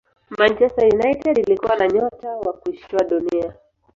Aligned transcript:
manchester 0.29 0.87
united 0.93 1.37
ilikuwa 1.37 1.75
na 1.75 1.87
nyota 1.87 2.29
wa 2.29 2.53
kushtua 2.53 3.03
dunia 3.03 3.53